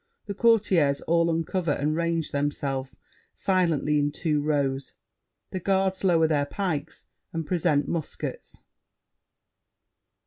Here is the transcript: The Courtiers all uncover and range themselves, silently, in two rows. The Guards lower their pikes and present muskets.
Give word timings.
The 0.25 0.33
Courtiers 0.33 1.01
all 1.01 1.29
uncover 1.29 1.73
and 1.73 1.95
range 1.95 2.31
themselves, 2.31 2.97
silently, 3.35 3.99
in 3.99 4.11
two 4.11 4.41
rows. 4.41 4.93
The 5.51 5.59
Guards 5.59 6.03
lower 6.03 6.25
their 6.27 6.47
pikes 6.47 7.05
and 7.31 7.45
present 7.45 7.87
muskets. 7.87 8.61